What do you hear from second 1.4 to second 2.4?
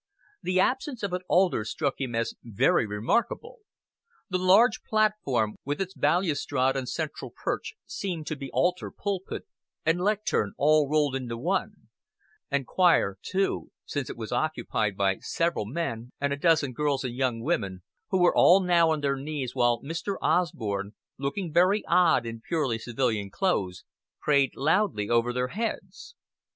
struck him as